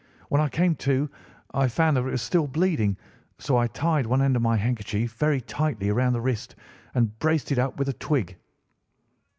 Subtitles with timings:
[0.29, 1.07] When I came to
[1.53, 2.97] I found that it was still bleeding,
[3.37, 6.55] so I tied one end of my handkerchief very tightly round the wrist
[6.95, 8.35] and braced it up with a twig."